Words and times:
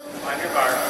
On 0.00 0.40
your 0.40 0.52
mark. 0.54 0.83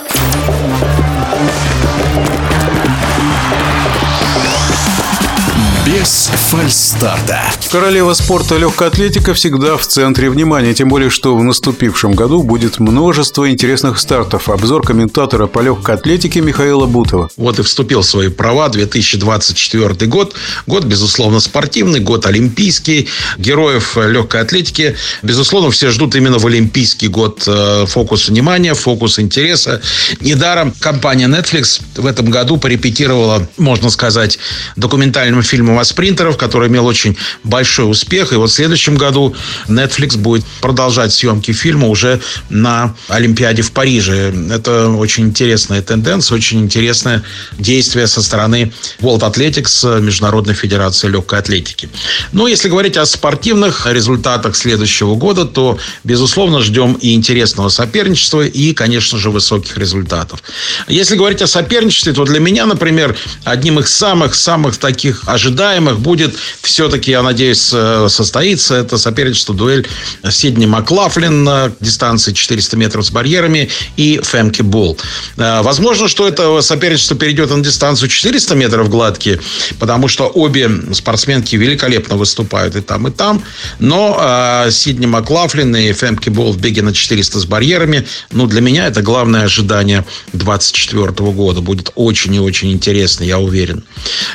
Без 6.04 6.30
фальстарта. 6.50 7.40
Королева 7.70 8.12
спорта 8.12 8.58
легкая 8.58 8.88
атлетика 8.88 9.32
всегда 9.32 9.76
в 9.78 9.86
центре 9.86 10.28
внимания, 10.28 10.74
тем 10.74 10.88
более, 10.90 11.08
что 11.08 11.34
в 11.34 11.42
наступившем 11.42 12.12
году 12.12 12.42
будет 12.42 12.78
множество 12.78 13.50
интересных 13.50 13.98
стартов. 13.98 14.50
Обзор 14.50 14.82
комментатора 14.82 15.46
по 15.46 15.60
легкой 15.60 15.94
атлетике 15.94 16.42
Михаила 16.42 16.84
Бутова. 16.84 17.30
Вот 17.38 17.58
и 17.58 17.62
вступил 17.62 18.02
в 18.02 18.06
свои 18.06 18.28
права 18.28 18.68
2024 18.68 20.06
год. 20.06 20.34
Год, 20.66 20.84
безусловно, 20.84 21.40
спортивный, 21.40 22.00
год 22.00 22.26
олимпийский. 22.26 23.08
Героев 23.38 23.96
легкой 23.96 24.42
атлетики, 24.42 24.96
безусловно, 25.22 25.70
все 25.70 25.90
ждут 25.90 26.14
именно 26.16 26.38
в 26.38 26.46
олимпийский 26.46 27.08
год 27.08 27.44
э, 27.46 27.86
фокус 27.86 28.28
внимания, 28.28 28.74
фокус 28.74 29.18
интереса. 29.18 29.80
Недаром 30.20 30.72
компания 30.78 31.28
Netflix 31.28 31.80
в 31.96 32.04
этом 32.04 32.26
году 32.26 32.58
порепетировала, 32.58 33.48
можно 33.56 33.88
сказать, 33.88 34.38
документальным 34.76 35.42
фильмом 35.42 35.64
фильмом 35.64 35.78
о 35.78 35.84
спринтеров, 35.94 36.36
который 36.36 36.68
имел 36.68 36.86
очень 36.86 37.16
большой 37.44 37.88
успех. 37.88 38.32
И 38.32 38.36
вот 38.36 38.50
в 38.50 38.52
следующем 38.52 38.96
году 38.96 39.34
Netflix 39.68 40.18
будет 40.18 40.44
продолжать 40.60 41.12
съемки 41.12 41.52
фильма 41.52 41.86
уже 41.86 42.20
на 42.50 42.96
Олимпиаде 43.08 43.62
в 43.62 43.70
Париже. 43.70 44.34
Это 44.50 44.88
очень 44.88 45.26
интересная 45.26 45.82
тенденция, 45.82 46.34
очень 46.34 46.60
интересное 46.60 47.22
действие 47.58 48.08
со 48.08 48.22
стороны 48.22 48.72
World 49.00 49.20
Athletics, 49.20 50.00
Международной 50.00 50.54
Федерации 50.54 51.08
Легкой 51.08 51.38
Атлетики. 51.38 51.88
Но 52.32 52.48
если 52.48 52.68
говорить 52.68 52.96
о 52.96 53.06
спортивных 53.06 53.86
результатах 53.86 54.56
следующего 54.56 55.14
года, 55.14 55.44
то, 55.44 55.78
безусловно, 56.02 56.60
ждем 56.60 56.94
и 56.94 57.14
интересного 57.14 57.68
соперничества, 57.68 58.44
и, 58.44 58.74
конечно 58.74 59.16
же, 59.16 59.30
высоких 59.30 59.78
результатов. 59.78 60.42
Если 60.88 61.14
говорить 61.14 61.42
о 61.42 61.46
соперничестве, 61.46 62.12
то 62.12 62.24
для 62.24 62.40
меня, 62.40 62.66
например, 62.66 63.16
одним 63.44 63.78
из 63.78 63.90
самых-самых 63.90 64.76
таких 64.78 65.22
ожиданий 65.26 65.83
ожидаемых 65.84 66.00
будет 66.00 66.34
все-таки, 66.62 67.10
я 67.10 67.22
надеюсь, 67.22 67.70
э, 67.72 68.06
состоится 68.08 68.74
это 68.74 68.98
соперничество, 68.98 69.54
дуэль 69.54 69.86
Сидни 70.30 70.66
Маклафлин 70.66 71.72
дистанции 71.80 72.32
400 72.32 72.76
метров 72.76 73.04
с 73.04 73.10
барьерами 73.10 73.68
и 73.96 74.20
Фемки 74.22 74.62
Болл. 74.62 74.96
Э, 75.36 75.62
возможно, 75.62 76.08
что 76.08 76.26
это 76.26 76.60
соперничество 76.60 77.16
перейдет 77.16 77.50
на 77.50 77.62
дистанцию 77.62 78.08
400 78.08 78.54
метров 78.54 78.88
гладкие, 78.88 79.40
потому 79.78 80.08
что 80.08 80.26
обе 80.26 80.70
спортсменки 80.92 81.56
великолепно 81.56 82.16
выступают 82.16 82.76
и 82.76 82.80
там, 82.80 83.08
и 83.08 83.10
там. 83.10 83.42
Но 83.78 84.18
э, 84.20 84.70
Сидни 84.70 85.06
Маклафлин 85.06 85.76
и 85.76 85.92
Фемки 85.92 86.30
Болл 86.30 86.52
в 86.52 86.58
беге 86.58 86.82
на 86.82 86.92
400 86.92 87.38
с 87.38 87.44
барьерами, 87.44 88.06
ну, 88.32 88.46
для 88.46 88.60
меня 88.60 88.86
это 88.86 89.02
главное 89.02 89.44
ожидание 89.44 90.04
2024 90.32 91.30
года. 91.32 91.60
Будет 91.60 91.90
очень 91.94 92.34
и 92.34 92.40
очень 92.40 92.72
интересно, 92.72 93.24
я 93.24 93.38
уверен. 93.38 93.84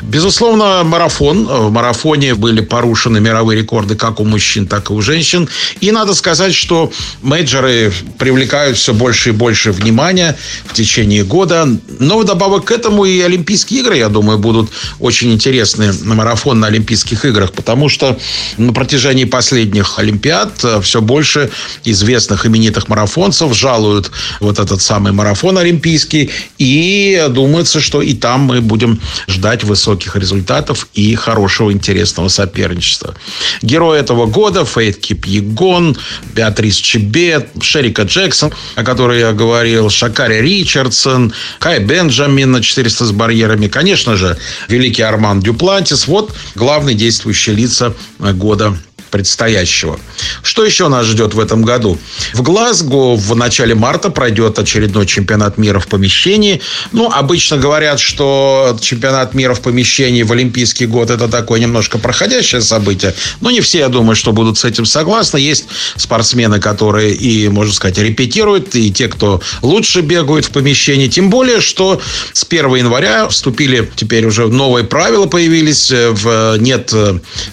Безусловно, 0.01 0.83
марафон 0.83 1.38
марафон. 1.43 1.69
В 1.69 1.71
марафоне 1.71 2.35
были 2.35 2.61
порушены 2.61 3.19
мировые 3.19 3.59
рекорды 3.59 3.95
как 3.95 4.19
у 4.19 4.25
мужчин, 4.25 4.67
так 4.67 4.89
и 4.89 4.93
у 4.93 5.01
женщин. 5.01 5.49
И 5.81 5.91
надо 5.91 6.13
сказать, 6.13 6.53
что 6.53 6.91
мейджоры 7.21 7.91
привлекают 8.17 8.77
все 8.77 8.93
больше 8.93 9.29
и 9.29 9.31
больше 9.31 9.71
внимания 9.71 10.37
в 10.65 10.73
течение 10.73 11.23
года. 11.23 11.67
Но 11.99 12.19
вдобавок 12.19 12.65
к 12.65 12.71
этому 12.71 13.05
и 13.05 13.19
Олимпийские 13.21 13.81
игры, 13.81 13.97
я 13.97 14.09
думаю, 14.09 14.37
будут 14.37 14.69
очень 14.99 15.31
интересны 15.31 15.91
на 16.03 16.15
марафон 16.15 16.59
на 16.59 16.67
Олимпийских 16.67 17.25
играх, 17.25 17.51
потому 17.53 17.89
что 17.89 18.17
на 18.57 18.73
протяжении 18.73 19.25
последних 19.25 19.99
Олимпиад 19.99 20.63
все 20.83 21.01
больше 21.01 21.49
известных 21.83 22.45
именитых 22.45 22.87
марафонцев 22.87 23.55
жалуют 23.55 24.11
вот 24.39 24.59
этот 24.59 24.81
самый 24.81 25.11
марафон 25.11 25.57
олимпийский. 25.57 26.29
И 26.57 27.25
думается, 27.29 27.79
что 27.79 28.01
и 28.01 28.13
там 28.13 28.41
мы 28.41 28.61
будем 28.61 28.99
ждать 29.27 29.63
высоких 29.63 30.15
результатов 30.15 30.87
и 30.93 31.15
хорошего, 31.19 31.71
интересного 31.71 32.27
соперничества. 32.27 33.15
Герой 33.61 33.99
этого 33.99 34.25
года 34.25 34.65
Фейт 34.65 34.97
Кипьегон, 34.97 35.97
Беатрис 36.33 36.75
Чебет, 36.75 37.49
Шерика 37.61 38.03
Джексон, 38.03 38.51
о 38.75 38.83
которой 38.83 39.19
я 39.19 39.33
говорил, 39.33 39.89
Шакари 39.89 40.41
Ричардсон, 40.41 41.33
Кай 41.59 41.79
Бенджамин 41.79 42.51
на 42.51 42.61
400 42.61 43.05
с 43.05 43.11
барьерами. 43.11 43.67
Конечно 43.67 44.15
же, 44.15 44.37
великий 44.67 45.03
Арман 45.03 45.41
Дюплантис. 45.41 46.07
Вот 46.07 46.33
главные 46.55 46.95
действующие 46.95 47.55
лица 47.55 47.93
года 48.19 48.77
предстоящего. 49.09 49.99
Что 50.43 50.65
еще 50.65 50.87
нас 50.87 51.05
ждет 51.05 51.33
в 51.33 51.39
этом 51.39 51.63
году? 51.63 51.97
В 52.33 52.41
Глазго 52.41 53.15
в 53.15 53.35
начале 53.35 53.75
марта 53.75 54.09
пройдет 54.09 54.59
очередной 54.59 55.05
чемпионат 55.05 55.57
мира 55.57 55.79
в 55.79 55.87
помещении. 55.87 56.61
Ну, 56.91 57.09
обычно 57.11 57.57
говорят, 57.57 57.99
что 57.99 58.77
чемпионат 58.81 59.33
мира 59.33 59.53
в 59.53 59.61
помещении 59.61 60.23
в 60.23 60.31
Олимпийский 60.31 60.85
год 60.85 61.09
это 61.09 61.27
такое 61.27 61.59
немножко 61.59 61.97
проходящее 61.97 62.61
событие. 62.61 63.13
Но 63.41 63.51
не 63.51 63.61
все, 63.61 63.79
я 63.79 63.89
думаю, 63.89 64.15
что 64.15 64.31
будут 64.31 64.57
с 64.57 64.65
этим 64.65 64.85
согласны. 64.85 65.37
Есть 65.37 65.65
спортсмены, 65.95 66.59
которые 66.59 67.13
и, 67.13 67.49
можно 67.49 67.73
сказать, 67.73 67.97
репетируют, 67.97 68.75
и 68.75 68.91
те, 68.91 69.07
кто 69.07 69.41
лучше 69.61 70.01
бегают 70.01 70.45
в 70.45 70.51
помещении. 70.51 71.07
Тем 71.07 71.29
более, 71.29 71.61
что 71.61 72.01
с 72.33 72.43
1 72.43 72.75
января 72.75 73.27
вступили 73.27 73.89
теперь 73.95 74.25
уже 74.25 74.47
новые 74.47 74.85
правила 74.85 75.25
появились. 75.25 75.91
В, 75.91 76.57
нет 76.59 76.93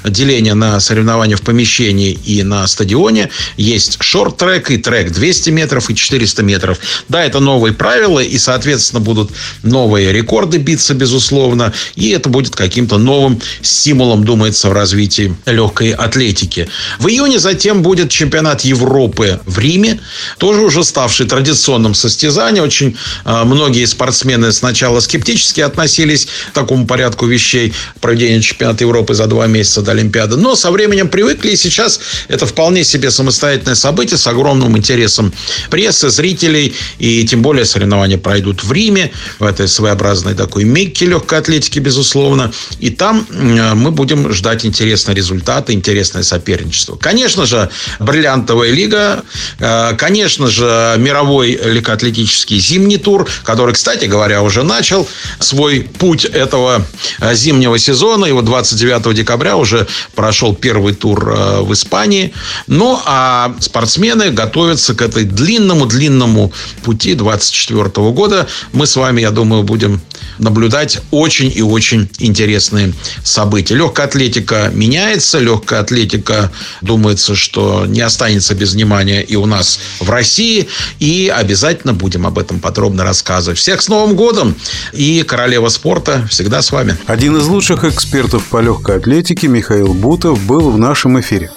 деления 0.05 0.55
на 0.55 0.81
соревнования 0.81 1.37
в 1.37 1.43
помещении 1.47 2.19
и 2.25 2.43
на 2.43 2.67
стадионе. 2.67 3.31
Есть 3.57 3.99
шорт-трек 4.01 4.71
и 4.71 4.77
трек 4.77 5.13
200 5.13 5.51
метров 5.51 5.89
и 5.89 5.95
400 5.95 6.43
метров. 6.43 6.79
Да, 7.09 7.25
это 7.25 7.41
новые 7.41 7.73
правила, 7.73 8.21
и, 8.21 8.37
соответственно, 8.37 9.01
будут 9.01 9.31
новые 9.63 10.13
рекорды 10.13 10.59
биться, 10.59 10.93
безусловно. 10.95 11.73
И 11.95 12.11
это 12.11 12.29
будет 12.29 12.57
каким-то 12.57 12.99
новым 12.99 13.41
стимулом, 13.63 14.25
думается, 14.25 14.69
в 14.69 14.73
развитии 14.73 15.37
легкой 15.47 15.93
атлетики. 15.93 16.69
В 16.99 17.07
июне 17.07 17.39
затем 17.39 17.83
будет 17.83 18.11
чемпионат 18.11 18.63
Европы 18.63 19.41
в 19.47 19.59
Риме, 19.59 20.01
тоже 20.39 20.63
уже 20.63 20.83
ставший 20.83 21.27
традиционным 21.27 21.95
состязанием. 21.95 22.65
Очень 22.65 22.97
э, 23.25 23.45
многие 23.45 23.85
спортсмены 23.85 24.51
сначала 24.51 24.99
скептически 24.99 25.61
относились 25.61 26.27
к 26.49 26.53
такому 26.53 26.87
порядку 26.87 27.27
вещей 27.27 27.73
проведения 28.01 28.41
чемпионата 28.41 28.83
Европы 28.83 29.15
за 29.15 29.27
два 29.27 29.47
месяца 29.47 29.83
до 29.83 29.93
Олимпиады. 29.93 30.37
Но 30.37 30.57
со 30.57 30.73
временем 30.73 31.09
привыкли 31.09 31.36
привыкли. 31.37 31.51
И 31.51 31.57
сейчас 31.57 32.01
это 32.29 32.47
вполне 32.47 32.85
себе 32.85 33.11
самостоятельное 33.11 33.75
событие 33.75 34.19
с 34.19 34.27
огромным 34.27 34.77
интересом 34.77 35.33
прессы, 35.71 36.11
зрителей. 36.11 36.75
И 36.99 37.27
тем 37.27 37.43
более 37.43 37.65
соревнования 37.65 38.19
пройдут 38.19 38.65
в 38.65 38.73
Риме, 38.73 39.13
в 39.39 39.45
этой 39.45 39.69
своеобразной 39.69 40.35
такой 40.35 40.65
Мекке 40.65 41.07
легкой 41.07 41.39
атлетики, 41.39 41.79
безусловно. 41.79 42.53
И 42.81 42.91
там 42.91 43.27
мы 43.31 43.91
будем 43.91 44.33
ждать 44.33 44.65
интересные 44.65 45.15
результаты, 45.15 45.73
интересное 45.73 46.23
соперничество. 46.23 46.97
Конечно 46.97 47.47
же, 47.47 47.69
бриллиантовая 48.01 48.71
лига, 48.71 49.23
э, 49.59 49.95
конечно 49.97 50.49
же, 50.49 50.95
мировой 50.99 51.53
легкоатлетический 51.53 52.59
зимний 52.59 52.99
тур, 52.99 53.29
который, 53.45 53.75
кстати 53.75 54.07
говоря, 54.07 54.43
уже 54.43 54.63
начал 54.63 55.09
свой 55.39 55.81
путь 55.99 56.25
этого 56.25 56.85
э, 57.21 57.35
зимнего 57.35 57.79
сезона. 57.79 58.27
И 58.27 58.33
вот 58.33 58.45
29 58.45 59.15
декабря 59.15 59.57
уже 59.57 59.87
прошел 60.15 60.55
первый 60.55 60.95
тур 60.95 61.26
Э, 61.29 61.61
в 61.61 61.73
Испании. 61.73 62.33
Ну, 62.67 63.01
а 63.05 63.55
спортсмены 63.61 64.31
готовятся 64.31 64.95
к 64.95 65.03
этой 65.03 65.25
длинному-длинному 65.25 66.53
пути 66.83 67.15
24 67.15 67.89
года. 68.13 68.47
Мы 68.73 68.87
с 68.87 68.97
вами, 68.97 69.21
я 69.21 69.31
думаю, 69.31 69.63
будем 69.63 70.01
наблюдать 70.39 71.01
очень 71.11 71.53
и 71.55 71.63
очень 71.63 72.09
интересные 72.19 72.93
события. 73.25 73.75
Легкая 73.75 74.07
атлетика 74.07 74.71
меняется. 74.73 75.39
Легкая 75.39 75.81
атлетика, 75.81 76.53
думается, 76.83 77.35
что 77.35 77.87
не 77.87 78.01
останется 78.01 78.55
без 78.55 78.75
внимания 78.75 79.23
и 79.23 79.37
у 79.37 79.47
нас 79.47 79.81
в 80.01 80.11
России. 80.11 80.69
И 81.01 81.33
обязательно 81.35 81.95
будем 81.95 82.27
об 82.27 82.39
этом 82.39 82.61
подробно 82.61 83.05
рассказывать. 83.05 83.59
Всех 83.59 83.83
с 83.83 83.89
Новым 83.89 84.15
годом! 84.15 84.55
И 84.93 85.25
королева 85.27 85.69
спорта 85.69 86.27
всегда 86.31 86.63
с 86.63 86.71
вами. 86.71 86.97
Один 87.07 87.37
из 87.37 87.47
лучших 87.47 87.85
экспертов 87.85 88.45
по 88.47 88.61
легкой 88.61 88.97
атлетике 88.97 89.49
Михаил 89.49 89.95
Бутов 89.95 90.41
был 90.45 90.71
в 90.71 90.79
нашем 90.79 91.16
эфире. 91.21 91.51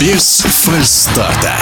Без 0.00 0.40
фальстарта. 0.42 1.54